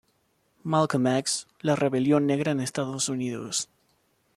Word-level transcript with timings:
Malcom 0.75 1.05
x, 1.11 1.37
La 1.61 1.75
Rebelión 1.75 2.25
negra 2.25 2.53
en 2.53 2.59
Estados 2.59 3.07
Unidos. 3.07 3.69